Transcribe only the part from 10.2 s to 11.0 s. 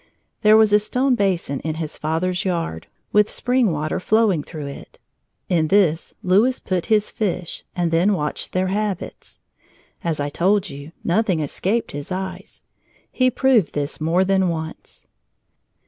told you,